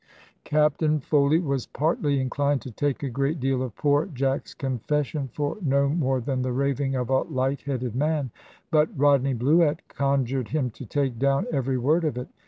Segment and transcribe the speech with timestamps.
[0.45, 5.59] Captain Foley was partly inclined to take a great deal of poor Jack's confession for
[5.61, 8.31] no more than the raving of a light headed man;
[8.71, 12.29] but Rodney Bluett conjured him to take down every word of it.